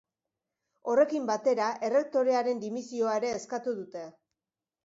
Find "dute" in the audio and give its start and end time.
3.83-4.09